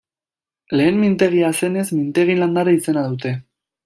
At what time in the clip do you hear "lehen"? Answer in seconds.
0.79-0.95